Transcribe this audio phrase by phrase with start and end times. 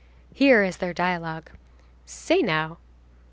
[0.33, 1.51] Here is their dialogue:
[2.07, 2.79] "Say, now."